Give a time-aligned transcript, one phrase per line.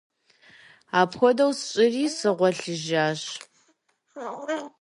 [0.99, 3.21] Апхуэдэу сщӀыри сыгъуэлъыжащ.